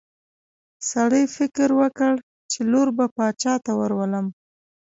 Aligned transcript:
سړي 0.91 1.23
فکر 1.35 1.69
وکړ 1.79 2.13
چې 2.51 2.59
لور 2.71 2.87
به 2.97 3.05
باچا 3.17 3.53
ته 3.65 3.71
ورولم. 3.79 4.25